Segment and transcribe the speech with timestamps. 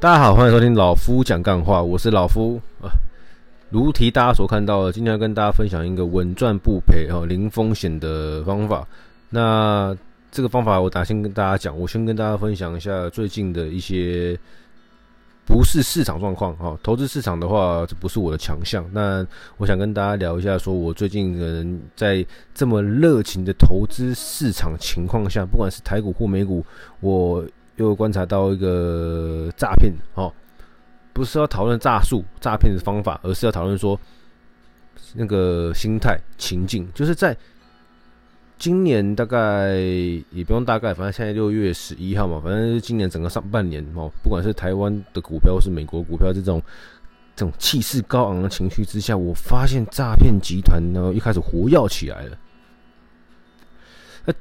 [0.00, 2.86] 大家好，欢迎收听老夫讲干话，我是老夫啊。
[3.68, 8.86] 如题大家所看到的，今天要跟大家分享一个稳赚不赔哦、零风险的方法。
[9.28, 9.92] 那
[10.30, 14.38] 这个方法我打先跟大家讲，我先跟大家分享一下最近的一些
[15.44, 16.78] 不是市场状况哈。
[16.80, 18.88] 投资市场的话，这不是我的强项。
[18.92, 19.26] 那
[19.56, 22.24] 我想跟大家聊一下，说我最近可能在
[22.54, 26.64] 这么热情的投资市场情况下，不管是台股或美股，
[27.00, 27.44] 我。
[27.78, 30.32] 又观察到一个诈骗哦，
[31.12, 33.98] 不是要讨论诈术、诈骗的方法，而是要讨论说
[35.14, 37.36] 那个心态情境，就是在
[38.58, 39.76] 今年大概
[40.32, 46.60] 也不用大概，反正现在六月十一号嘛，反正今年整个上半年哦，不管是台湾的股票或是美国股票，这种
[47.36, 52.36] 这种气势高昂的情绪之下，我发现诈骗集团呢一开始活跃起来了。
[54.24, 54.34] 那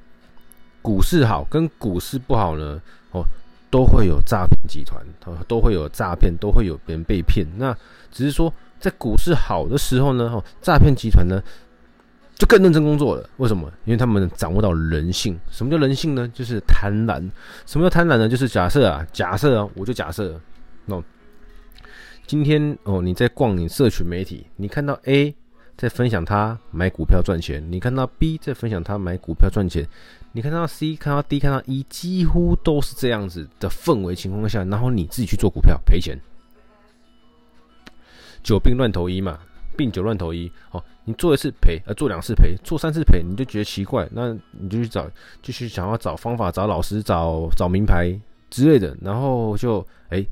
[0.81, 2.81] 股市好跟股市不好呢？
[3.17, 3.25] 哦，
[3.69, 7.45] 都会有诈骗集团，哦，都会有诈骗，都会有别人被骗。
[7.57, 7.75] 那
[8.11, 11.41] 只是说，在股市好的时候呢，哦，诈骗集团呢
[12.35, 13.29] 就更认真工作了。
[13.37, 13.71] 为什么？
[13.85, 15.37] 因为他们掌握到人性。
[15.49, 16.29] 什么叫人性呢？
[16.33, 17.19] 就是贪婪。
[17.65, 18.29] 什么叫贪婪呢？
[18.29, 20.39] 就是假设啊，假设啊，我就假设，
[20.85, 21.03] 哦，
[22.27, 25.35] 今天哦，你在逛你社群媒体，你看到 A
[25.75, 29.87] 在分享他买股票赚钱，你看到 B 在分享他买股票赚钱。
[30.37, 36.15] 你看到 C，看到 D，看到 E，几乎都是这样子的氛围情况下，然后你自己去做股票赔钱，
[38.43, 39.39] 久病乱投医嘛，
[39.75, 40.51] 病久乱投医。
[40.69, 45.09] 哦，你做一次赔，呃，做两次赔，做三次赔，你就觉得奇怪，那你就去找，
[45.41, 48.15] 继续想要找方法，找老师，找找名牌
[48.51, 50.23] 之类的，然后就哎、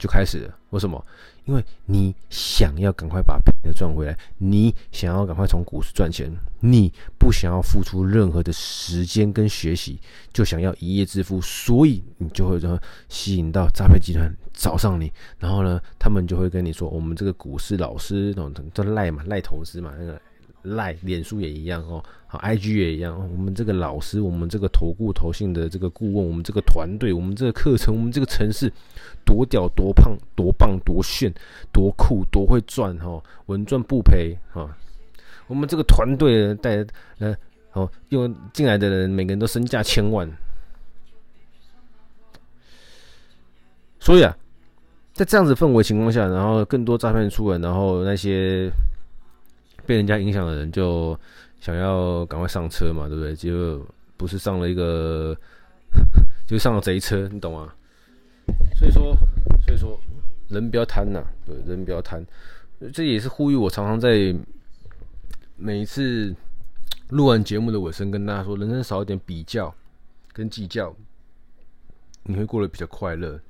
[0.00, 0.58] 就开始了。
[0.70, 1.00] 为什么？
[1.48, 9.98] 因为你想要赶快把赔的赚回来，你想要赶快从股市赚钱，你不想要付出任何的时间跟学习，
[10.30, 20.20] 就想要一夜致富，所以你就会说吸引到诈骗集团找上你，然后呢，他们就会跟你说，我们这个股市老师那种都赖嘛，赖投资嘛，那个。
[20.62, 23.16] 赖，脸书也一样哦，好，IG 也一样。
[23.16, 28.72] 我们这个老师，我们这个投顾投信的这个顾问，我们这个团队，我们这个课程，我们这个城市，
[29.24, 31.32] 多屌，多胖，多棒，多炫，
[31.72, 34.68] 多酷，多会赚哈，稳赚不赔哈。
[35.46, 36.84] 我们这个团队带
[37.18, 37.34] 呃，
[37.72, 40.28] 哦，用进来的人，每个人都身价千万。
[44.00, 44.36] 所以啊，
[45.14, 48.70] 在这样子氛围情况下，然后更多诈骗出来，然后那些。
[49.88, 51.18] 被人家影响的人就
[51.60, 53.34] 想要赶快上车嘛，对不对？
[53.34, 53.82] 就
[54.18, 55.34] 不是上了一个，
[56.46, 57.72] 就上了贼车，你懂吗？
[58.76, 59.16] 所以说，
[59.64, 59.98] 所以说，
[60.48, 62.22] 人不要贪呐，对，人不要贪。
[62.92, 64.34] 这也是呼吁我常常在
[65.56, 66.34] 每一次
[67.08, 69.74] 录完节目的尾声跟大家说：人生少一点比较
[70.34, 70.94] 跟计较，
[72.24, 73.40] 你会过得比较快乐。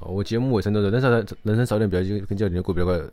[0.00, 3.08] 哦，我节目尾声都是人生少人生少一点比较跟计较，你会过比较快乐。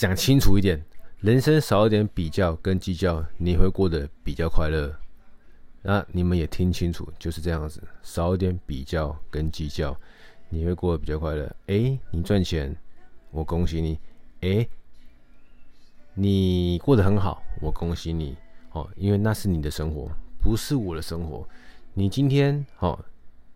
[0.00, 0.82] 讲清楚一点，
[1.18, 4.90] 人生少一点比较跟计较，你会过得比较快乐。
[5.82, 9.94] 那你们也听清楚，就是这样子，少一点比较跟计较，
[10.48, 11.54] 你会过得比较快乐。
[11.66, 12.74] 诶，你赚钱，
[13.30, 13.98] 我恭喜你。
[14.40, 14.66] 诶，
[16.14, 18.34] 你过得很好，我恭喜你。
[18.72, 20.08] 哦，因为那是你的生活，
[20.42, 21.46] 不是我的生活。
[21.92, 22.98] 你今天哦，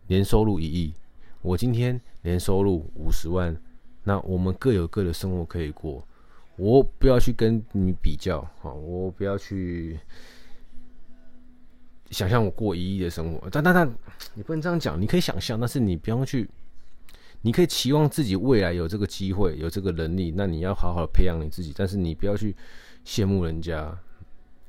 [0.09, 0.93] 年收入一亿，
[1.41, 3.57] 我今天年收入五十万，
[4.03, 6.07] 那我们各有各的生活可以过。
[6.57, 9.99] 我不要去跟你比较，哈，我不要去
[12.11, 13.93] 想象我过一亿的生活，但但但
[14.35, 16.49] 你不能这样讲，你可以想象，但是你不要去，
[17.43, 22.55] 你可以期望自己未来有这个机会，有这个能力，那你要好好培养你自己，但是你不要去
[23.05, 23.93] 羡慕人家，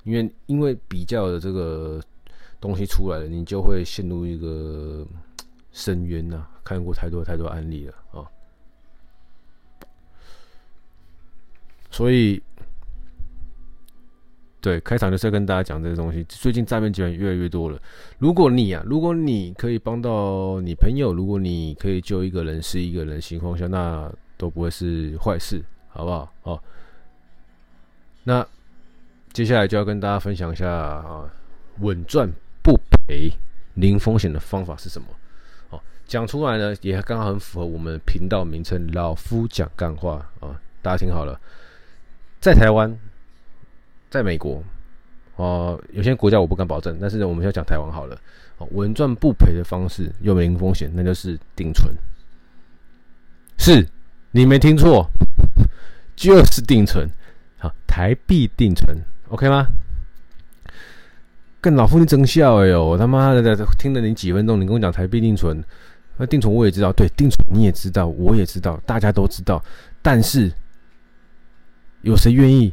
[0.04, 2.02] 因为因为比较的这个
[2.60, 5.06] 东西出来了，你就会陷入一个
[5.72, 8.26] 深渊呐，看过太多太多案例了啊。
[11.96, 12.44] 所以，
[14.60, 16.26] 对，开场就是要跟大家讲这个东西。
[16.26, 17.82] 最近诈骗集团越来越多了。
[18.20, 26.30] 如果你啊，如果你可以帮到你朋友，如果你可以救一个人是一个人情况下，那都不会是坏事，好不好？
[26.44, 26.62] 哦，
[28.26, 28.46] 那
[29.32, 31.32] 接下来就要跟大家分享一下啊，
[31.80, 32.30] 稳赚
[32.62, 32.78] 不
[33.08, 33.32] 赔、
[33.76, 35.08] 零风险的方法是什么？
[35.70, 41.40] 哦，讲出来呢，也刚好很符合我们频道名称“老夫讲干话”啊，大家听好了。
[42.46, 42.96] 在台湾，
[44.08, 44.64] 在美国，
[45.38, 48.16] 哦、有些国家我不敢保证，但是我们要讲台湾好了。
[48.60, 51.92] 哦，稳赚不赔的方式又没零风险，那就是定存。
[53.58, 53.84] 是，
[54.30, 55.10] 你没听错，
[56.16, 57.10] 就是定存。
[57.58, 58.96] 好，台币定存
[59.30, 59.66] ，OK 吗？
[61.60, 62.86] 跟老夫你真笑哎呦！
[62.86, 65.60] 我他妈的听了你几分钟，你跟我讲台币定存，
[66.18, 69.60] 那定存我也知道，对，定存你也知道，我也知道，大家都知道，
[70.04, 70.54] 但是
[72.06, 72.72] 有谁愿意？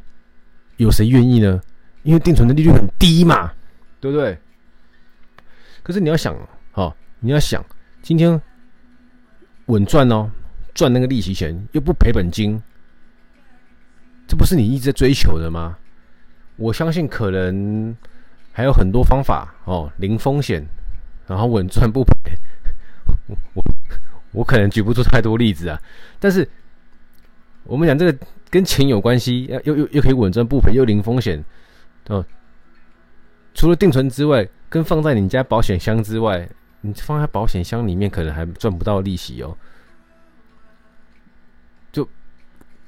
[0.76, 1.58] 有谁愿意呢？
[2.02, 3.50] 因为定存的利率很低嘛，
[3.98, 4.36] 对不对？
[5.82, 6.36] 可是你要想，
[6.74, 7.64] 哦，你要想，
[8.02, 8.40] 今天
[9.66, 10.30] 稳赚哦，
[10.74, 12.62] 赚那个利息钱又不赔本金，
[14.28, 15.78] 这不是你一直在追求的吗？
[16.56, 17.96] 我相信可能
[18.52, 20.62] 还有很多方法哦，零风险，
[21.26, 22.36] 然后稳赚不赔。
[23.28, 23.64] 我我
[24.32, 25.80] 我可能举不出太多例子啊，
[26.20, 26.46] 但是
[27.64, 31.42] 我们讲这个跟钱有关系，又又又可以稳赚不赔，又零风险
[32.08, 32.22] 哦。
[33.54, 36.46] 除了定存之外，跟放在你家保险箱之外，
[36.82, 39.56] 你放在保险箱里面可能还赚不到利息哦。
[41.90, 42.06] 就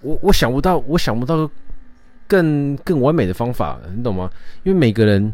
[0.02, 1.50] 我我想不到，我想不到
[2.28, 4.30] 更更完美的方法，你懂吗？
[4.64, 5.32] 因为每个人。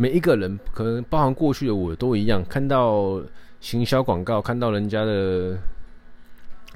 [0.00, 3.20] 每一个人可能包含过去的我都一样，看到
[3.60, 5.58] 行销广告，看到人家的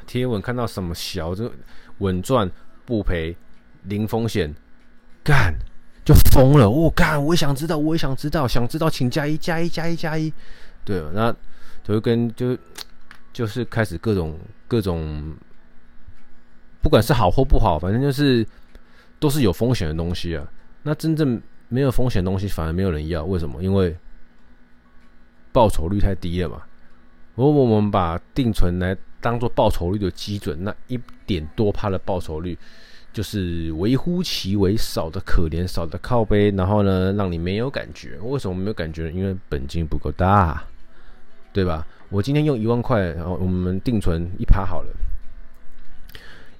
[0.06, 1.50] 贴文，看到什么小这
[1.98, 2.50] 稳赚
[2.84, 3.36] 不赔、
[3.84, 4.54] 零风险，
[5.22, 5.54] 干
[6.04, 6.68] 就疯了！
[6.68, 10.32] 我、哦、干，我也想知道，我也想知道，想知道请加一加一加一加一，
[10.84, 11.32] 对，那
[11.84, 12.56] 就会跟就
[13.32, 14.38] 就是开始各种
[14.68, 15.34] 各种，
[16.80, 18.46] 不管是好或不好，反正就是
[19.18, 20.46] 都是有风险的东西啊。
[20.82, 21.40] 那真正。
[21.68, 23.62] 没有风险的东西反而没有人要，为什么？
[23.62, 23.96] 因为
[25.52, 26.60] 报酬率太低了嘛。
[27.34, 32.58] 如果我们把定存来当做报酬率的基准，那一点多趴的报酬率
[33.10, 38.18] 就是微乎其微，少的可怜，少的靠背，然后呢，让你没有感觉。
[38.20, 39.10] 为什么没有感觉？
[39.10, 40.62] 因为本金不够大，
[41.52, 41.86] 对吧？
[42.10, 44.90] 我今天用一万块，然后我们定存一趴好了，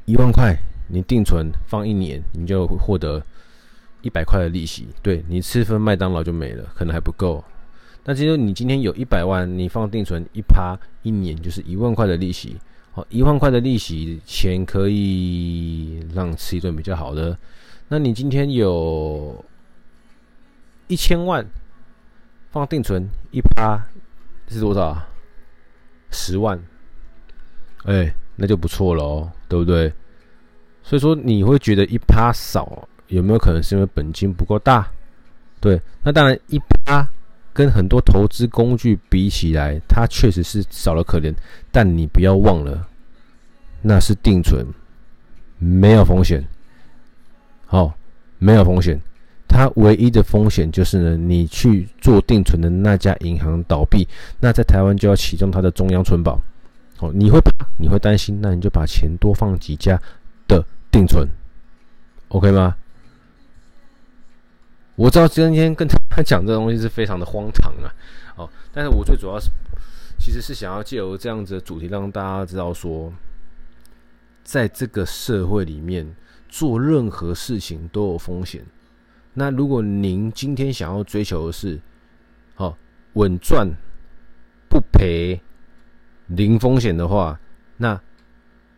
[0.07, 0.57] 一万块
[0.89, 3.23] 你定存放一年，你就会获得。
[4.05, 7.45] 一百块的利息，对，你吃份麦当劳就没了，可能还不够。
[8.05, 12.57] 但其实你今天有一百万，你放定存一趴，一年就是一万块的利息。
[12.91, 17.37] 好，一万块的利息钱可以让吃一顿比较好的。
[17.89, 19.45] 那你今天有
[20.89, 21.47] 一千万
[22.51, 23.81] 放定存一趴
[24.49, 25.01] 是多少？
[26.11, 26.63] 十万。
[27.85, 29.93] 哎，那就不错了哦，对不对？
[30.83, 32.89] 所以说你会觉得一趴少。
[33.09, 34.91] 有没有可能是因为本金不够大？
[35.61, 37.07] 对，那当然一趴
[37.53, 41.35] 跟很多投资工具比起来，它确实是少了可怜。
[41.71, 42.89] 但你不要忘了，
[43.83, 44.67] 那是定存，
[45.59, 46.45] 没有风险。
[47.67, 47.95] 好，
[48.39, 49.01] 没有风险。
[49.49, 54.09] 它唯一的风险就是呢，你去做定存的那家银行倒闭，
[54.41, 56.41] 那在台湾就要启动它的中央存保。
[57.01, 60.01] 哦，你会怕，你会担心，那你就把钱多放几家
[60.49, 61.29] 的定存
[62.29, 62.77] ，OK 吗？
[64.97, 67.95] 我知道今天跟他讲这东西是非常的荒唐啊，
[68.37, 69.51] 哦，但是我最主要是
[70.19, 73.13] 其实是想要借由这样子的主题让大家知道说，
[74.45, 76.15] 在这个社会里面
[76.49, 78.65] 做任何事情都有风险。
[79.35, 81.81] 那如果您今天想要追求的是，
[82.57, 82.77] 哦
[83.15, 83.67] 稳赚
[84.69, 85.41] 不赔、
[86.27, 87.41] 零风险的话，
[87.79, 87.99] 那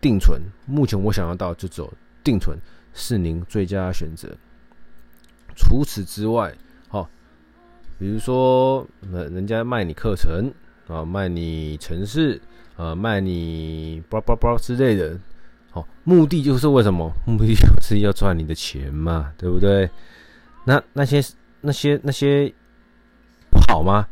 [0.00, 2.56] 定存目前我想要到就走定存
[2.92, 4.28] 是您最佳选择。
[5.56, 6.52] 除此之外，
[6.88, 7.08] 好，
[7.98, 10.52] 比如说，人家卖你课程
[10.86, 12.40] 啊，卖你城市
[12.76, 15.18] 啊，卖你叭叭叭之类的，
[15.70, 17.10] 好，目的就是为什么？
[17.26, 19.88] 目的就是要赚你的钱嘛，对不对？
[20.64, 21.22] 那那些
[21.60, 22.52] 那些那些
[23.50, 24.06] 不好吗？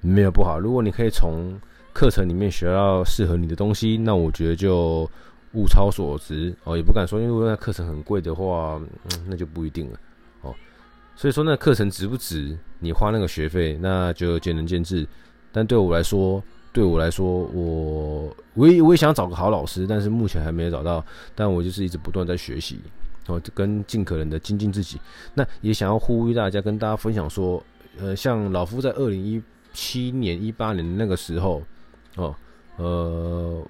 [0.00, 0.58] 没有不好。
[0.58, 1.60] 如果你可以从
[1.92, 5.10] 课程里面学到适合你的东西，那我觉得就
[5.54, 6.76] 物超所值哦。
[6.76, 8.80] 也不敢说，因为那课程很贵的话，
[9.10, 9.98] 嗯，那就不一定了。
[11.18, 15.04] 所以说，那课程值不值你花那个学费，那就见仁见智。
[15.50, 16.40] 但对我来说，
[16.72, 21.04] 对我来说，我我也我也想找个好老师，但是目前还没有找到。
[21.34, 22.78] 但我就是一直不断在学习，
[23.26, 25.00] 哦，跟尽可能的精进自己。
[25.34, 27.60] 那也想要呼吁大家，跟大家分享说，
[27.98, 31.60] 呃，像老夫在二零一七年、一八年那个时候，
[32.14, 32.32] 哦，
[32.76, 33.66] 呃，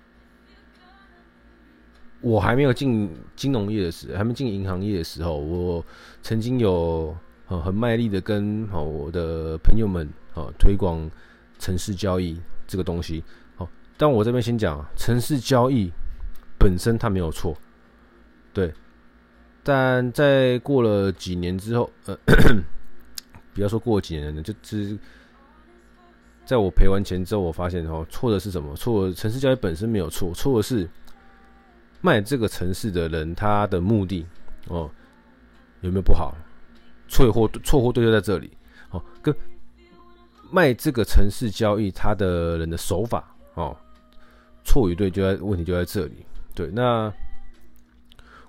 [2.20, 5.82] 我还没有进金融业的时候，还没进银行业的时候，我
[6.20, 7.16] 曾经有。
[7.48, 11.10] 哦，很卖力的跟哦我的朋友们哦推广
[11.58, 13.24] 城市交易这个东西。
[13.56, 15.90] 好，但我这边先讲，城市交易
[16.58, 17.56] 本身它没有错，
[18.52, 18.72] 对。
[19.64, 22.16] 但在过了几年之后，呃，
[23.52, 24.96] 不要说过几年了，就只
[26.46, 28.74] 在我赔完钱之后，我发现哦，错的是什么？
[28.76, 30.88] 错，城市交易本身没有错，错的是
[32.00, 34.24] 卖这个城市的人他的目的
[34.68, 34.90] 哦
[35.82, 36.34] 有没有不好？
[37.08, 38.50] 错货错货对就在这里，
[38.90, 39.34] 哦，跟
[40.50, 43.76] 卖这个城市交易，他的人的手法哦，
[44.64, 46.24] 错与对就在问题就在这里。
[46.54, 47.12] 对，那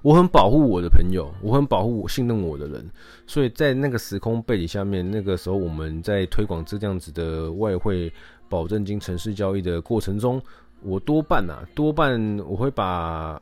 [0.01, 2.89] 我很保护我的朋友，我很保护我信任我的人，
[3.27, 8.11] 所以在那个时空背景下面，那个时候我们在推广这样子的外汇
[8.47, 10.41] 保证金城市交易的过程中，
[10.81, 13.39] 我多半啊，多半我会把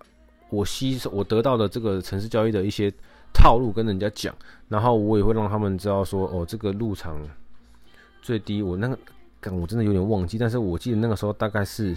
[0.50, 2.92] 我吸收我得到的这个城市交易的一些
[3.38, 4.36] 套路跟人家讲，
[4.68, 7.16] 然后我也会让他们知道说，哦，这个入场。
[8.20, 8.90] 最低我那
[9.40, 11.96] 个，我真的有点忘记，但是我记得那个时候大概是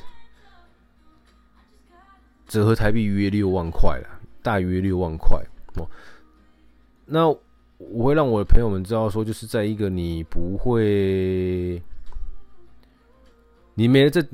[2.46, 5.42] 折合台币约六万块了，大约六万块
[5.74, 5.88] 哦。
[7.06, 7.28] 那
[7.78, 11.82] 我会让我的朋友们知道说，就是在一个你不会，
[13.74, 14.24] 你没了这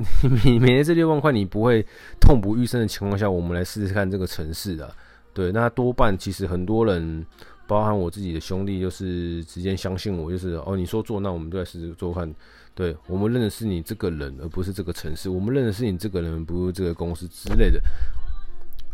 [0.45, 1.87] 你没了这六万块，你不会
[2.21, 4.95] 痛不欲生的情况下，我们来试试看这个城市的。
[5.37, 7.26] 对，那多半其实很多人。
[7.69, 12.33] 包含我自己的兄弟，就是直接相信我，就是哦，你说做，那我们就来试试做看。
[12.76, 17.83] 对，我们认的是你这个人，而不是这个城市；我们认的是你这个人，不是这个公司之类的。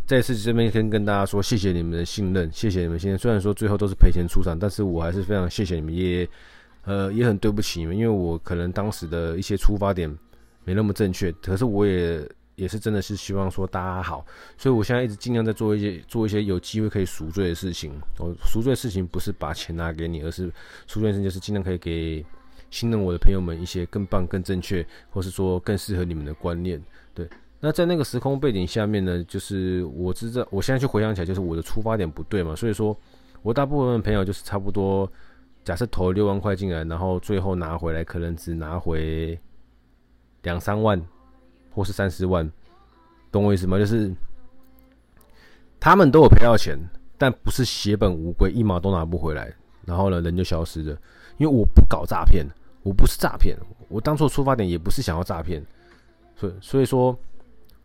[0.07, 2.99] 再次这边先跟大家说，谢谢你们的信任，谢谢你们。
[2.99, 6.27] 现在虽然说最后都是赔钱出场，但是我还是非常谢谢你们，也
[6.85, 10.09] 呃也很对不起你们，因为我可能当时的一些出发点
[10.65, 12.27] 没那么正确，可是我也。
[12.55, 14.23] 也是真的是希望说大家好，
[14.57, 17.91] 所以我现在一直尽量在做一些做一些有机会可以赎罪的事情。
[18.19, 20.51] 我赎罪的事情不是把钱拿给你，而是
[20.85, 22.23] 赎罪的事情就是尽量可以给
[22.69, 26.79] 信任我的朋友们一些更棒、更正确，或是说更适合你们的观念。
[27.15, 27.27] 对，
[27.59, 32.55] 那在那个时空背景下面呢，就是我知道，我现在去回想起来，就是我的出发点不对嘛。
[32.55, 32.95] 所以说
[33.41, 35.11] 我大部分朋友就是差不多，
[35.63, 39.39] 假设投了六万块进来，然后最后拿回来可能只拿回
[40.43, 41.03] 两三万。
[41.73, 42.49] 或是三十万，
[43.31, 43.79] 懂我意思吗？
[43.79, 44.13] 就是
[45.79, 46.77] 他们都有赔到钱，
[47.17, 49.51] 但不是血本无归，一毛都拿不回来，
[49.85, 50.97] 然后呢，人就消失了。
[51.37, 52.45] 因为我不搞诈骗，
[52.83, 53.57] 我不是诈骗，
[53.89, 55.65] 我当初出发点也不是想要诈骗，
[56.35, 57.17] 所以所以说，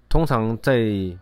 [0.09, 1.19] 通常在，因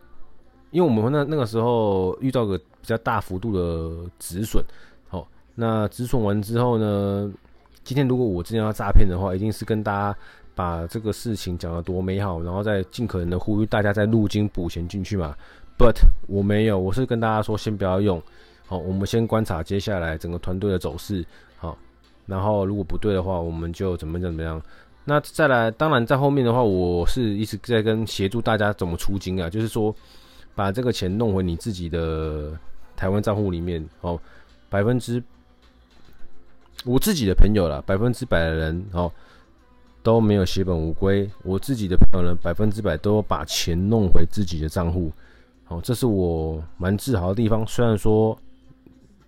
[0.75, 4.65] 为我们那那个时候遇到个比较大幅度的止损，
[5.09, 7.33] 好，那止损完之后呢，
[7.85, 10.19] 今天如果我真的要诈骗的话，一定是跟大家。
[10.57, 15.37] 把这个事情讲得多美好，然后再尽可能的呼吁大家再入金补钱进去嘛。
[15.79, 15.97] But
[16.27, 18.21] 我没有，我是跟大家说先不要用，
[18.67, 21.23] 好，我们先观察接下来整个团队的走势，
[21.59, 21.77] 好，
[22.25, 24.61] 然后如果不对的话，我们就怎么怎么样。
[25.05, 29.95] 那再来，当然在后面的话，我是一直在跟协助大家怎么出金啊，就是说
[30.55, 32.59] 把这个钱弄回你自己的
[32.97, 34.19] 台湾账户里面，哦，
[34.71, 35.23] 百分之
[36.87, 39.13] 我自己的朋友啦，百分之百的人，哦。
[40.07, 45.13] 都没有血本无归，我自己的朋友呢，百分之百都把钱弄回自己的账户，
[45.65, 47.67] 好，这是我蛮自豪的地方。
[47.67, 48.39] 虽然说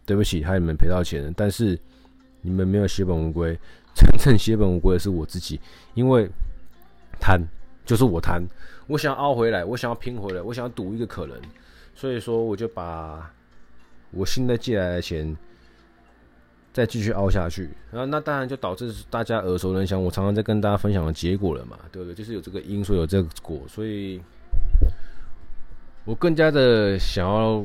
[0.06, 1.76] 对不起，害你们赔到钱，但是
[2.42, 3.58] 你们没有血本无归，
[3.92, 5.58] 真正血本无归的是我自己，
[5.94, 6.30] 因为
[7.18, 7.42] 贪
[7.84, 8.40] 就是我贪，
[8.86, 11.36] 我想要凹回来，我想要拼回来，我想要赌一个可能，
[11.92, 13.28] 所以说我就把
[14.12, 15.36] 我现在借来的钱。
[16.72, 22.14] 再继续凹下去，然后那当然就导致大家耳熟能详，我常常在跟大家分享的结果了嘛，对不对？
[22.14, 24.20] 就是有这个因，所以有这个果，所以
[26.04, 27.64] 我更加的想要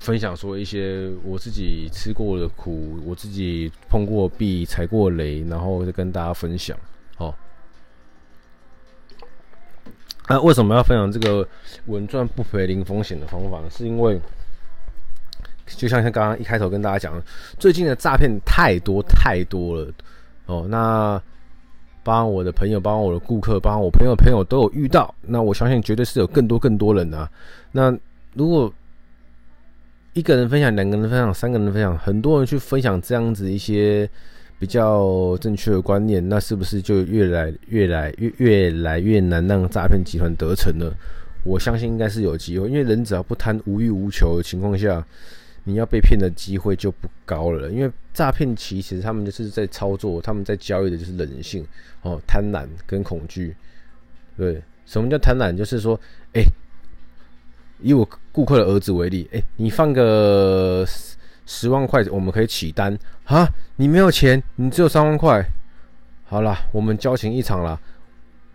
[0.00, 6.76] 分享说一些我自己吃过的苦，我自己碰过壁、踩过雷，然后再跟大家分享。
[7.16, 7.34] 好，
[10.28, 11.48] 那为什么要分享这个
[11.86, 13.70] 稳赚不赔、零风险的方法呢？
[13.70, 14.20] 是因为。
[15.66, 17.20] 就像像刚刚一开头跟大家讲，
[17.58, 19.92] 最近的诈骗太多太多了
[20.46, 20.66] 哦。
[20.68, 21.20] 那
[22.04, 25.12] 帮我的朋友，帮我的顾客，帮我朋友朋友都有遇到。
[25.22, 27.28] 那我相信绝对是有更多更多人啊。
[27.72, 27.90] 那
[28.34, 28.72] 如果
[30.12, 34.08] 一个人分享，两个人分享，三个人分享，很多人去分享这样子一些
[34.60, 40.92] 比较正确的观念，那是不是就越来越来越越来越难让诈骗集团得逞呢？
[41.42, 45.04] 我相信应该是有机会，因为人只要不贪无欲无求的情况下。
[45.68, 51.66] 你要被骗的机会就不高了，因为诈骗其实他们就是在操作，他们在交易的就是人性
[52.02, 53.54] 哦，贪婪跟恐惧。
[54.36, 55.54] 对，什么叫贪婪？
[55.56, 55.98] 就是说，
[56.34, 56.42] 哎、
[57.80, 60.86] 以我顾客的儿子为例，哎、你放个
[61.46, 63.48] 十万块，我们可以起单啊。
[63.74, 65.44] 你没有钱，你只有三万块，
[66.26, 67.76] 好啦，我们交情一场啦，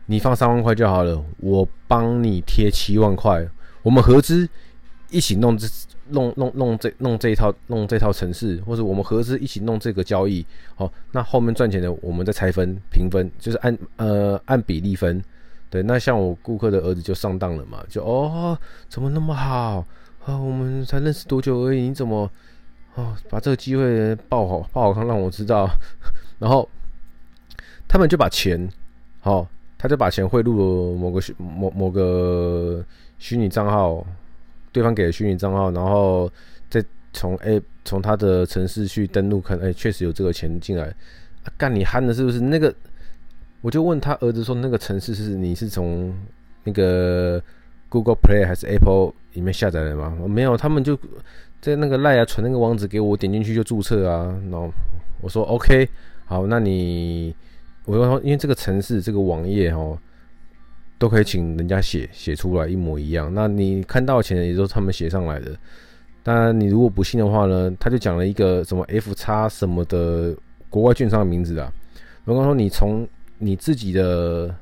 [0.06, 3.46] 你放三万块就好了，我帮你贴七万块，
[3.84, 4.48] 我们合资
[5.12, 5.68] 一起弄这。
[6.14, 15.24] 弄弄弄这弄这一套弄这套城市，或者我们合资一起弄这个交易，好，那后面赚钱的我们再拆分平分，就是按呃按比例分，
[15.70, 18.58] 对，那像我顾客的儿子就上当了嘛，就哦
[18.90, 19.86] 怎么那么好？
[20.26, 22.30] 啊，我们才认识多久而已，你怎么？
[22.96, 25.70] 哦把这个机会报好报好看让我知道，
[26.40, 26.68] 然后
[27.88, 28.70] 他们就把钱，
[29.22, 32.84] 好，他就把钱汇入了某个某某个
[33.18, 34.06] 虚拟账号，
[34.72, 36.32] 对方给的虚拟账号，然后
[36.70, 40.94] 再从 A 从他的城市去登录看，哎，确实有这个钱进来，
[41.58, 42.40] 干你憨的是不是？
[42.40, 42.74] 那个，
[43.62, 46.14] 我就问他儿子说，那个城市是你是从
[46.64, 47.42] 那个
[47.90, 50.16] Google Play 还是 Apple 里面下载的吗？
[50.28, 50.98] 没有，他们就
[51.60, 54.72] 在那个赖啊传那个网址给我，点进去就注册啊，然后
[55.22, 55.88] 我说 OK，
[56.26, 57.36] 好，那你。
[57.86, 59.98] 我说，因为这个城市，这个网页哦，
[61.02, 63.34] 都可以请人家写写出来一模一样。
[63.34, 65.58] 那你看到钱也都是他们写上来的。
[66.22, 70.38] 当然，你如果不信的话呢，他就讲了一个什么 F 叉什么的
[70.70, 71.74] 国外券商的名字啊。
[72.24, 73.08] 如果说你从
[73.40, 74.56] 你自己的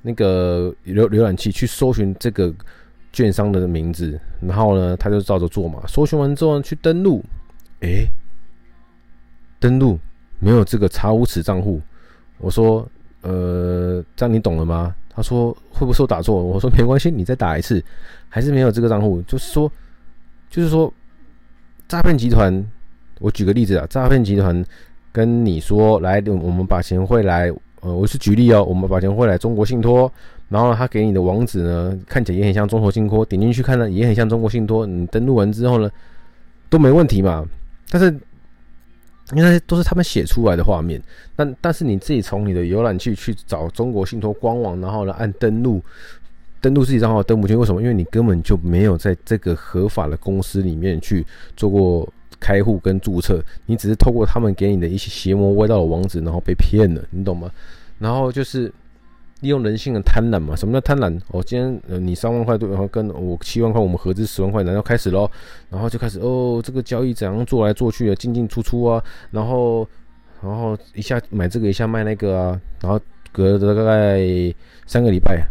[0.00, 2.50] 那个浏浏览器去搜寻这个
[3.12, 5.82] 券商的名字，然后呢，他就照着做嘛。
[5.86, 7.22] 搜寻完之后去登录，
[7.80, 8.08] 诶，
[9.60, 9.98] 登录。
[10.38, 11.80] 没有这个查无此账户，
[12.38, 12.84] 我说，
[13.20, 14.92] 呃，这样你懂了吗？
[15.14, 16.42] 他说会不会是我打错？
[16.42, 17.82] 我说没关系，你再打一次，
[18.28, 19.20] 还是没有这个账户。
[19.22, 19.70] 就是说，
[20.48, 20.92] 就是说，
[21.88, 22.64] 诈骗集团，
[23.20, 24.64] 我举个例子啊，诈骗集团
[25.12, 30.10] 跟你说来，我们把钱汇来，呃，我是举例哦，我们把钱汇来中国信托，
[30.48, 35.90] 然后他给你的网址呢，看起来也很像中国信托，点进去看呢也很像中国信托，你登录完之后呢，
[36.70, 37.46] 都没问题嘛，
[37.90, 38.18] 但是。
[39.34, 41.02] 因为都是他们写出来的画面，
[41.34, 45.82] 但但是你自己从你的浏览器去找中国信托官网，然后呢按登录，
[46.60, 47.80] 登录自己账号登不进，为什么？
[47.80, 51.24] 因为你根本就没有在这个合法的公司里面去
[51.56, 52.08] 做过
[52.38, 57.50] 开户跟注册，你只是透过他们给你的一些邪魔歪道的网址，然后被骗了，你懂吗？
[57.98, 58.72] 然后就是。
[59.42, 60.54] 利用人性的贪婪嘛？
[60.54, 61.20] 什么叫贪婪？
[61.32, 65.28] 哦，今天呃，你三万块对，然后跟我七万块，我们合资十万块，然后开始喽，
[65.68, 69.86] 然后就开始哦，这个交易怎样做来做去的，进进出出啊，然后
[70.40, 73.00] 然后一下买这个，一下卖那个啊，然后
[73.32, 74.20] 隔了大概
[74.86, 75.44] 三个礼拜，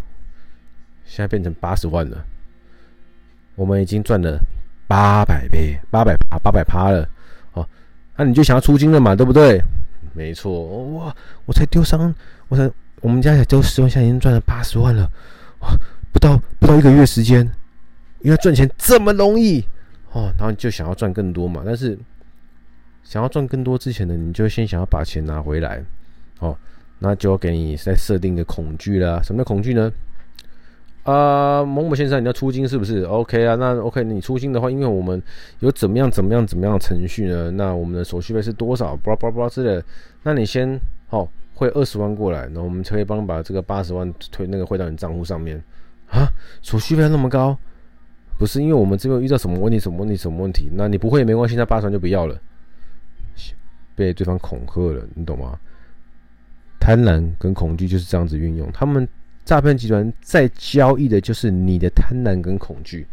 [1.04, 2.24] 现在变成八十万了，
[3.56, 4.40] 我们已经赚了
[4.88, 7.06] 八百倍，八百趴，八百趴了，
[7.52, 7.68] 哦，
[8.16, 9.62] 那你就想要出金了嘛，对不对？
[10.14, 11.14] 没错，哇，
[11.46, 12.16] 我才丢三，
[12.48, 12.72] 我才。
[13.02, 15.10] 我们家才丢十万，现在已经赚了八十万了，
[15.62, 15.70] 哇
[16.14, 17.40] 不到不到一个月时间，
[18.22, 19.66] 因为赚钱这么容易
[20.12, 21.64] 哦，然后你就想要赚更多嘛。
[21.66, 21.98] 但是
[23.04, 25.84] 想要赚更多之前呢，你就先想要把钱拿回来，
[26.40, 26.56] 哦，
[27.00, 29.20] 那就要给你再设定个恐惧啦。
[29.24, 29.92] 什么叫恐惧呢？
[31.04, 35.20] 啊，某某先生，你要出金是不是？OK 啊，那 OK，你出金的话，因为我们
[35.62, 37.50] 有怎么样怎么样怎么样程序呢？
[37.50, 38.96] 那我们的手续费是多少？
[38.98, 39.84] 巴拉巴拉巴拉之类的。
[40.22, 41.28] 那你先好。
[41.62, 45.64] 汇二十万过来，然后我们可以帮把这个八十万推那个汇到你账户上面
[46.10, 46.28] 啊？
[46.64, 47.56] 手续费那么高？
[48.40, 50.72] 不是，因为我们这边遇到什么问题，什么问题，什么问题？
[50.74, 52.36] 那你不会也没关系，那八十万就不要了。
[53.94, 55.60] 被对方恐吓了，你懂吗？
[56.80, 59.08] 贪婪跟恐惧就是这样子运用，他们
[59.46, 63.06] 诈骗集团在交易的就是你的贪婪跟恐惧。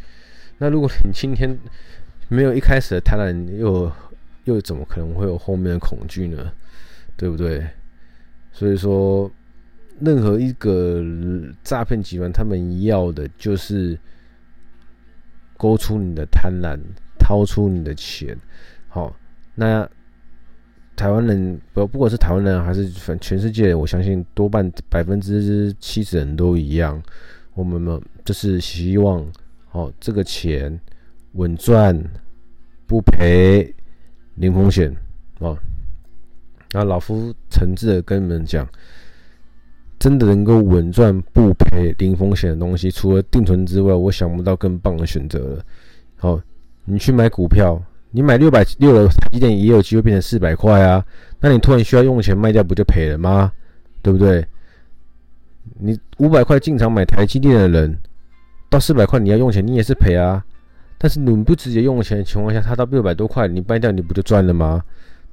[0.56, 1.54] 那如果你今天
[2.28, 3.92] 没有一开始的贪婪，又
[4.44, 6.50] 又怎么可能会有后面的恐惧呢？
[7.14, 7.66] 对不对？
[8.58, 9.30] 所以说，
[10.00, 11.00] 任何一个
[11.62, 13.96] 诈骗集团，他们要的就是
[15.56, 16.76] 勾出你的贪婪，
[17.20, 18.36] 掏出你的钱。
[18.88, 19.14] 好，
[19.54, 19.88] 那
[20.96, 27.00] 台湾人不不管是台湾人还是全全世界，我相信多半百分之七十人都一样。
[27.54, 29.24] 我们，就是希望，
[29.68, 30.76] 好这个钱
[31.34, 31.96] 稳赚
[32.88, 33.72] 不赔，
[34.34, 34.92] 零风险
[35.38, 35.56] 哦
[36.72, 38.68] 那老夫诚挚的跟你们讲，
[39.98, 45.64] 真的能够稳赚不赔、零风险的东西，除了定存之外，我想不到更棒的选择了。
[46.16, 46.40] 好，
[46.84, 51.04] 你去买股票，你买六百六的台积电也有机会变成四百块啊。
[51.40, 53.50] 那你突然需要用钱卖掉，不就赔了吗？
[54.02, 54.46] 对不对？
[55.80, 57.98] 你五百块进场买台积电的人，
[58.68, 60.44] 到四百块你要用钱，你也是赔啊。
[60.98, 64.82] 但是你不直接用钱的情况下，它到六百多块，你卖掉你不就赚了吗？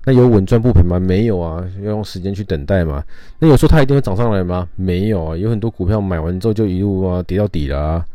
[0.05, 0.99] 那有稳赚不赔吗？
[0.99, 3.03] 没有啊，要用时间去等待嘛。
[3.39, 4.67] 那有说它一定会涨上来吗？
[4.75, 8.05] 没有啊，有很多股票买完之后就一路啊跌到底了啊，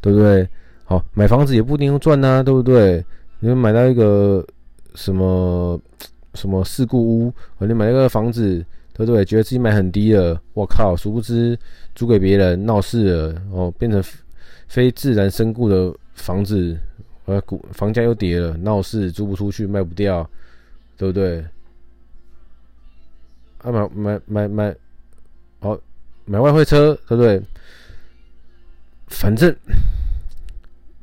[0.00, 0.48] 对不对？
[0.84, 3.04] 好，买房子也不一定赚呐，对不对？
[3.40, 4.46] 你们买到一个
[4.94, 5.80] 什么
[6.34, 9.24] 什么事故屋，你买一个房子，对不对？
[9.24, 11.58] 觉得自己买很低了，我靠，殊不知
[11.94, 14.00] 租给别人闹事了，哦，变成
[14.68, 16.78] 非自然身故的房子，
[17.24, 20.28] 呃，股房价又跌了，闹事租不出去，卖不掉。
[21.00, 21.42] 对不对？
[23.62, 24.76] 啊，买买买买，
[25.60, 25.78] 好，
[26.26, 27.40] 买外汇车，对不对？
[29.08, 29.54] 反正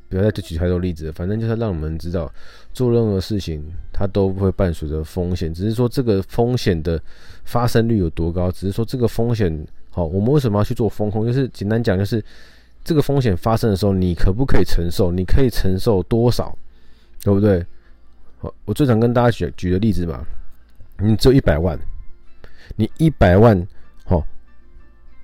[0.07, 2.31] 不要再举太多例子，反正就是让我们知道，
[2.73, 7.01] 做任何事情它都会伴随着风险，只是说这个风险的
[7.45, 11.25] 发生率有多高，只是说这个风险，好，我们为什么要去做风控？
[11.25, 12.23] 就是简单讲，就是
[12.83, 15.11] 这个风险发生的时候，你可不可以承受？
[15.11, 16.55] 你可以承受多少，
[17.23, 17.65] 对不对？
[18.37, 20.23] 好，我最常跟大家举举的例子嘛，
[20.99, 21.77] 你只有一百万，
[22.75, 23.67] 你一百万，
[24.05, 24.23] 好，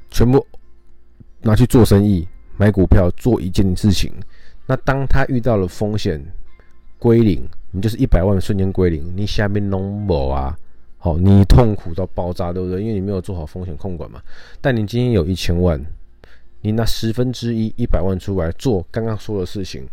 [0.09, 0.45] 全部
[1.41, 4.11] 拿去做生意，买股票，做一件事情。
[4.65, 6.19] 那当他遇到了风险
[6.97, 10.57] 归零，你就是一百万瞬间归零，你下面弄不啊？
[10.97, 12.81] 好，你痛苦到爆炸，对不对？
[12.81, 14.21] 因为你没有做好风险控管嘛。
[14.61, 15.79] 但你今天有一千万，
[16.61, 19.85] 你拿十分之一一百万出来做刚刚说的事情，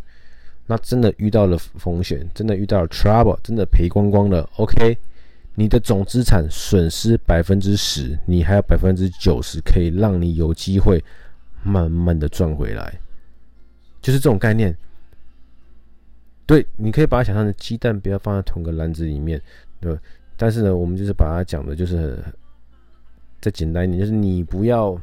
[0.71, 4.49] 那真的遇到了风险，真的遇到了 trouble，真的赔光光了。
[4.55, 4.97] OK，
[5.57, 11.03] 你的总资产损失百分之十，你还有百分之九十可以让你有机会
[11.65, 13.01] 慢慢的赚回来。
[14.01, 14.73] 就是这种概念，
[16.47, 19.43] 对，你可以把它想象成鸡蛋不要放在同个篮子里面，
[19.81, 19.99] 对。
[20.37, 22.17] 但是呢，我们就是把它讲的，就是
[23.41, 24.97] 再简单一点，就是你不要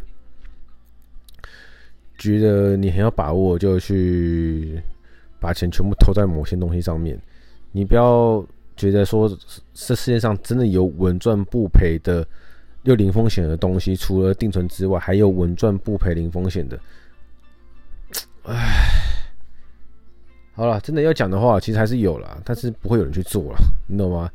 [2.18, 4.82] 觉得你很有把握，就去
[5.40, 7.20] 把钱全部投在某些东西上面。
[7.72, 8.46] 你不要
[8.76, 9.30] 觉得说，
[9.74, 12.26] 这世界上真的有稳赚不赔的
[12.84, 16.80] 又零风险的东西，除了定存之外，还有稳赚不赔零风险的。
[18.44, 18.56] 唉，
[20.54, 24.32] 好了，真的要讲的话，其实还是有了，但是不会有人去做了，你懂吗？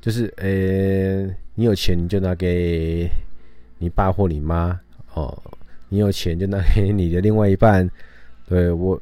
[0.00, 3.10] 就是，呃、你有钱你就拿给
[3.78, 4.78] 你爸或你妈
[5.14, 5.42] 哦，
[5.88, 7.88] 你有钱就拿给你的另外一半，
[8.48, 9.00] 对，我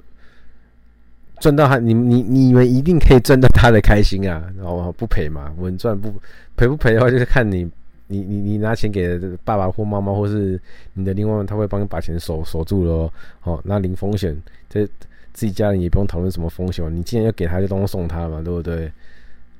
[1.40, 6.12] 赚到他，你你你们一定可以赚到他的开心啊，然 后不赔嘛，稳赚不
[6.56, 7.68] 赔不赔的话，就是看你。
[8.12, 10.60] 你你你拿钱给爸爸或妈妈，或是
[10.94, 13.12] 你的另外，他会帮你把钱守守住了哦。
[13.38, 14.36] 好，那零风险，
[14.68, 14.84] 这
[15.32, 16.84] 自己家人也不用讨论什么风险。
[16.92, 18.90] 你既然要给他，就当送他嘛，对不对？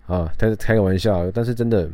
[0.09, 1.89] 啊，但是开个玩笑，但是真的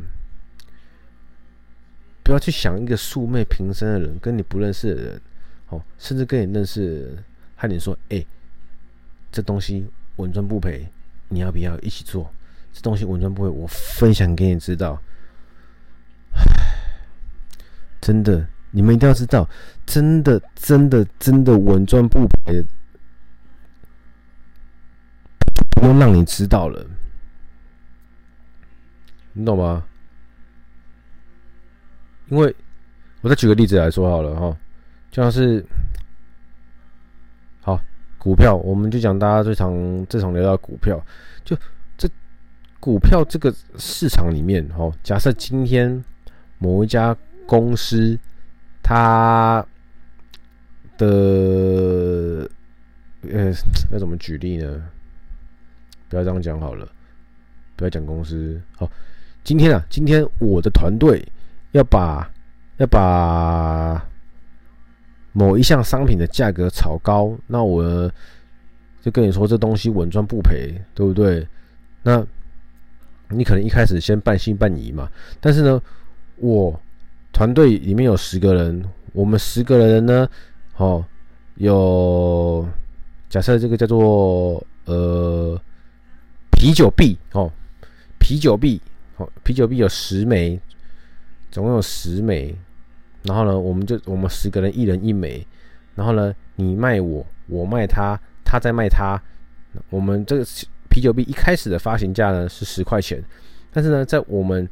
[2.23, 5.21] 不要去想一个素昧平生的人，跟你不认识的人，
[5.69, 7.23] 哦，甚至跟你认识的人，
[7.55, 8.25] 和你说，哎，
[9.31, 9.87] 这东西
[10.17, 10.87] 稳赚不赔，
[11.29, 12.31] 你要不要一起做？
[12.73, 15.01] 这东西稳赚不赔，我分享给你知道。
[17.99, 19.49] 真的，你们一定要知道，
[19.85, 22.63] 真的，真的，真的稳赚不赔，
[25.71, 26.85] 不用让你知道了，
[29.33, 29.83] 你懂吗？
[32.29, 32.55] 因为
[33.21, 34.57] 我再举个例子来说好了哈，
[35.09, 35.65] 就像是
[38.17, 40.99] 股票，我们就讲大家最常最常聊到股票，
[41.43, 41.55] 就
[41.97, 42.09] 这
[42.79, 46.03] 股票这个市场里面哦，假设今天
[46.57, 47.15] 某一家。
[47.49, 48.19] 公司，
[48.83, 49.65] 它
[50.97, 51.07] 的
[53.21, 53.53] 呃
[53.89, 54.83] 要怎么举例呢？
[56.09, 56.85] 不要这样讲好了，
[57.77, 58.61] 不要讲公司。
[58.75, 58.91] 好，
[59.45, 61.25] 今天啊，今天我的团队
[61.71, 62.29] 要把
[62.79, 64.05] 要把
[65.31, 68.11] 某一项商品的价格炒高，那我
[69.01, 71.47] 就跟你说，这东西稳赚不赔，对不对？
[72.03, 72.25] 那
[73.29, 75.09] 你可能一开始先半信半疑嘛，
[75.39, 75.81] 但是呢，
[76.37, 76.79] 我。
[77.33, 80.27] 团队里面有十个人，我们十个人呢，
[80.77, 81.05] 哦，
[81.57, 82.67] 有
[83.29, 85.61] 假设这个叫做呃
[86.49, 87.51] 啤酒币哦，
[88.17, 88.81] 啤酒币
[89.17, 90.59] 哦，啤酒币有十枚，
[91.51, 92.55] 总共有十枚，
[93.27, 95.45] 然后呢，我们就我们十个人一人一枚，
[95.95, 99.21] 然后呢，你卖我，我卖他，他再卖他，
[99.89, 100.45] 我们这个
[100.89, 103.23] 啤酒币一开始的发行价呢是十块钱，
[103.71, 104.67] 但是呢，在我们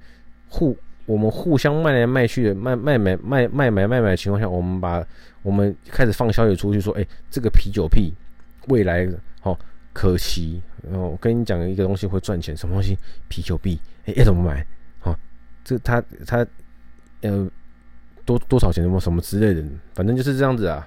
[0.47, 5.05] 互我们互相卖来卖去的卖卖买卖卖买卖买的情况下，我们把
[5.43, 8.13] 我们开始放消息出去说，哎，这个啤酒币
[8.69, 9.07] 未来
[9.43, 9.55] 哦
[9.93, 12.97] 可期，然后我跟你讲一个东西会赚钱，什么东西？
[13.29, 14.65] 啤酒币，哎，要怎么买？
[15.03, 15.15] 哦，
[15.63, 16.45] 这他他
[17.21, 17.47] 呃
[18.25, 20.85] 多多少钱什么什么之类的，反正就是这样子啊。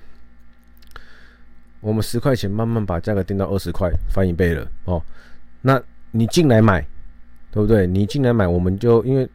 [1.81, 5.03] 我们十块钱慢慢把价格定到二十块，翻一倍了哦。
[5.63, 6.81] 那你进来买，
[7.51, 7.87] 对不对？
[7.87, 9.29] 你进来买，我们就因为。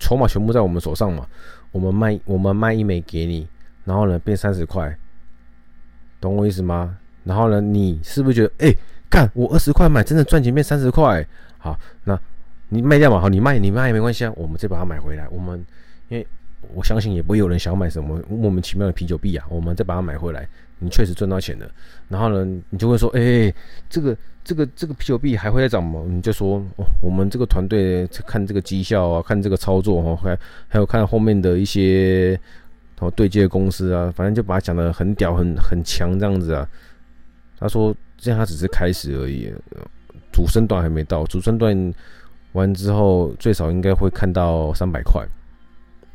[0.00, 1.26] 筹码全部在我们手上嘛，
[1.70, 3.48] 我们卖我们卖一枚给你，
[3.84, 4.94] 然后呢变三十块，
[6.20, 6.98] 懂我意思吗？
[7.24, 8.74] 然后呢，你是不是觉得哎，
[9.08, 11.26] 干、我二十块买真的赚钱变三十块？
[11.58, 12.20] 好，那
[12.68, 15.26] 你卖掉嘛，好，你卖你卖也没关系啊，我们再把它买回来。
[15.30, 15.64] 我们
[16.08, 16.26] 因为
[16.74, 20.48] 我相信也不会有人想买什么莫名其妙的啤酒币啊，我们再把它买回来。
[20.80, 21.68] 你确实赚到钱了，
[22.08, 23.52] 然后呢，你就会说，哎、
[23.90, 26.04] 这个这个这个啤酒币还会再涨吗？
[26.08, 32.38] 你就说，哦，我们这个团队看这个绩效啊，看这个操作哈，还还有看后面的一些
[33.00, 36.68] 哦对接公司啊，反正就把它讲得很屌、很很强这样子啊。
[37.58, 39.52] 他说这样他只是开始而已，
[40.30, 41.92] 主升段还没到，主升段
[42.52, 45.26] 完之后最少应该会看到三百块，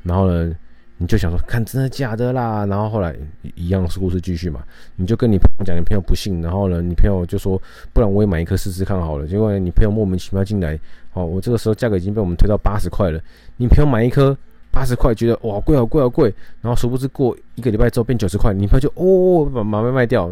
[0.03, 0.55] 然后呢？
[0.97, 2.65] 你就想说，看真的假的啦？
[2.67, 3.13] 然后后来
[3.55, 4.63] 一样是故事继续嘛？
[4.95, 7.61] 你就跟你朋友讲，你朋友不信，然后呢，你朋友就说，
[7.91, 9.27] 不然我也买一颗试试看好了。
[9.27, 10.79] 结果你朋友莫名其妙进来，
[11.13, 13.19] 哦，我这个时候价格已经被我们推到八十块了。
[13.57, 14.37] 你朋友买一颗
[14.71, 20.31] 八十块，觉得哇贵好贵好贵，然后殊不知过一个礼拜之后变九十块，你朋友就哦把买卖卖掉，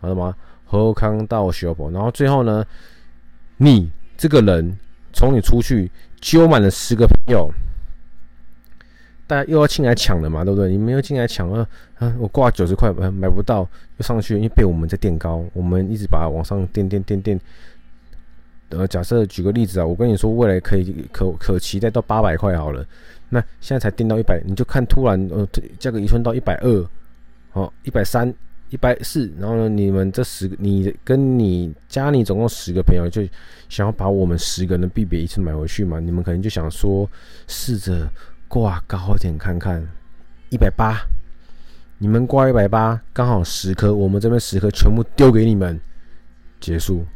[0.00, 0.34] 好了吗？
[0.64, 2.64] 何康到修博，然后最后呢，
[3.58, 4.78] 你这个人
[5.12, 7.50] 从你出去揪满了十个朋友。
[9.30, 10.68] 大家又要进来抢了嘛，对不对？
[10.68, 11.64] 你们又进来抢了，
[12.00, 13.60] 啊，我挂九十块买买不到，
[13.96, 17.40] 又上去，因为被我们在垫高，我们一直把它往上垫垫垫垫。
[18.70, 22.84] 呃，假设举个例子啊，我跟你说未来可以可可期待到八百块好了，
[23.28, 25.46] 那现在才垫到一百，你就看突然呃
[25.78, 26.86] 价格一瞬到一百二，
[27.52, 28.34] 好一百三、
[28.70, 33.22] 一百四，然后呢，你们这十个，你跟你家里总共十个朋友，就
[33.68, 36.00] 想要把我们十个人的币别一次买回去嘛？
[36.00, 37.08] 你们可能就想说
[37.46, 38.10] 试着。
[38.50, 39.86] 挂高点看看，
[40.48, 41.06] 一百八，
[41.98, 45.80] 你们挂一百八，刚好十颗，我们这边十颗全部丢给你们，
[46.58, 47.06] 结束，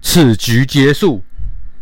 [0.00, 1.22] 此局结束，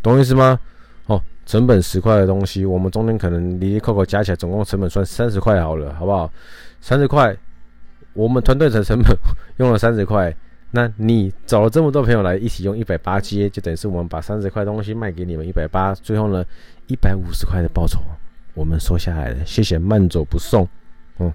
[0.02, 0.58] 懂我意思吗？
[1.06, 6.28] 哦，成本十块的东西，我们中间可能离离扣扣加起来，总共成本算三十块好了，好不好？
[6.80, 7.36] 三十块，
[8.12, 9.16] 我们团队的成本
[9.58, 10.36] 用了三十块。
[10.70, 16.44] 那你找了这么多朋友来一起用一百八接，就等于是我们把三十块东西卖给你们一百八，最后呢
[16.88, 18.00] 一百五十块的报酬
[18.52, 20.68] 我们收下来了，谢谢慢走不送，
[21.18, 21.32] 嗯，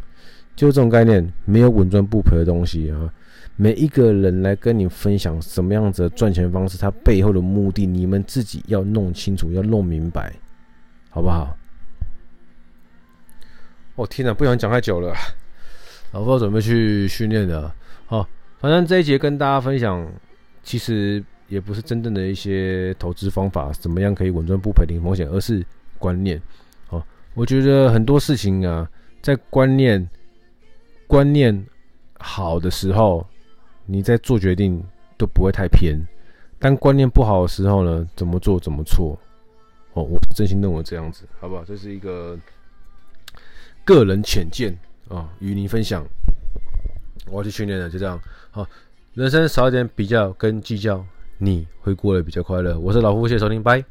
[0.56, 3.12] 就这种概念，没有稳赚不赔的东西啊。
[3.56, 10.34] 每一个人来跟你分享什么样子的赚钱方式，他背后的目的你们自己要弄清楚，要弄明白，
[11.10, 11.58] 好不好？
[13.96, 15.14] 哦、天哪，不想讲太久了，
[16.12, 17.76] 老夫准备去训练了，好。
[18.64, 20.10] 反正这一节跟大家分享，
[20.64, 25.62] 其实也不是真正的一些投资方法，怎么样可以稳赚不赔、零风险，而是
[26.00, 26.42] 观念。
[26.88, 28.90] 哦，我觉得很多事情啊，
[29.22, 30.10] 在观念
[31.08, 31.66] 观念
[32.20, 33.28] 好的时候，
[33.86, 34.82] 你在做决定
[35.18, 36.00] 都不会太偏；
[36.58, 39.20] 但观念不好的时候呢，怎么做怎么错。
[39.92, 41.66] 哦，我真心认为这样子，好不好？
[41.66, 42.40] 这是一个
[43.84, 44.74] 个人浅见
[45.10, 46.02] 啊，与您分享。
[47.28, 48.18] 我要去训练了，就这样。
[48.56, 48.70] 好，
[49.16, 51.04] 人生少一点比较跟计较，
[51.40, 52.78] 你会过得比较快乐。
[52.78, 53.84] 我是老夫，谢谢收听，拜。